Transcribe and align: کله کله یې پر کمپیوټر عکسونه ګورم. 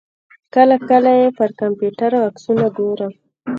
کله 0.55 0.75
کله 0.89 1.11
یې 1.19 1.27
پر 1.37 1.49
کمپیوټر 1.61 2.11
عکسونه 2.27 2.65
ګورم. 2.77 3.13